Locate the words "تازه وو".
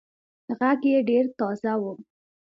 1.37-1.93